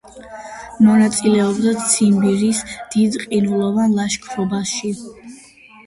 [0.85, 2.65] მონაწილეობდა ციმბირის
[2.97, 4.97] „დიდ ყინულოვან“ ლაშქრობაში.